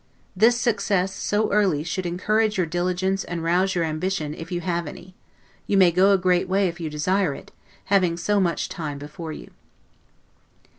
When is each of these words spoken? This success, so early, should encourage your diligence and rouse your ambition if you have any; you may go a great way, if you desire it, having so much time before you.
This 0.35 0.59
success, 0.59 1.13
so 1.13 1.51
early, 1.51 1.83
should 1.83 2.07
encourage 2.07 2.57
your 2.57 2.65
diligence 2.65 3.23
and 3.23 3.43
rouse 3.43 3.75
your 3.75 3.83
ambition 3.83 4.33
if 4.33 4.51
you 4.51 4.61
have 4.61 4.87
any; 4.87 5.13
you 5.67 5.77
may 5.77 5.91
go 5.91 6.11
a 6.11 6.17
great 6.17 6.49
way, 6.49 6.67
if 6.67 6.79
you 6.79 6.89
desire 6.89 7.35
it, 7.35 7.51
having 7.85 8.17
so 8.17 8.39
much 8.39 8.67
time 8.67 8.97
before 8.97 9.31
you. 9.31 9.51